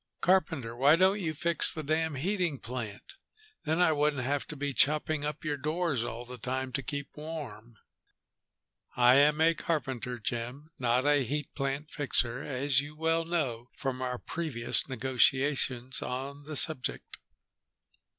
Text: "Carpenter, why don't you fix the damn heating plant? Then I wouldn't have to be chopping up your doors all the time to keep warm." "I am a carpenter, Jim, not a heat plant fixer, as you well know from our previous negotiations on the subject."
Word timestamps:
"Carpenter, 0.21 0.75
why 0.75 0.95
don't 0.95 1.19
you 1.19 1.35
fix 1.35 1.71
the 1.71 1.83
damn 1.83 2.15
heating 2.15 2.57
plant? 2.57 3.17
Then 3.65 3.79
I 3.79 3.91
wouldn't 3.91 4.23
have 4.23 4.47
to 4.47 4.55
be 4.55 4.73
chopping 4.73 5.23
up 5.23 5.45
your 5.45 5.57
doors 5.57 6.03
all 6.03 6.25
the 6.25 6.39
time 6.39 6.71
to 6.71 6.81
keep 6.81 7.15
warm." 7.15 7.75
"I 8.95 9.17
am 9.17 9.39
a 9.39 9.53
carpenter, 9.53 10.17
Jim, 10.17 10.71
not 10.79 11.05
a 11.05 11.23
heat 11.23 11.53
plant 11.53 11.91
fixer, 11.91 12.39
as 12.41 12.81
you 12.81 12.95
well 12.95 13.25
know 13.25 13.69
from 13.77 14.01
our 14.01 14.17
previous 14.17 14.89
negotiations 14.89 16.01
on 16.01 16.45
the 16.45 16.55
subject." 16.55 17.19